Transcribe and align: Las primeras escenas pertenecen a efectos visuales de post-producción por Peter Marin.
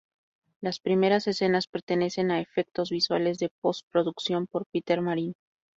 Las 0.61 0.79
primeras 0.79 1.27
escenas 1.27 1.67
pertenecen 1.67 2.31
a 2.31 2.41
efectos 2.41 2.89
visuales 2.89 3.37
de 3.37 3.51
post-producción 3.61 4.47
por 4.47 4.65
Peter 4.65 4.99
Marin. 4.99 5.35